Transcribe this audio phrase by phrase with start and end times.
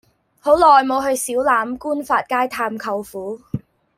[0.39, 3.39] 好耐無去小欖冠發街探舅父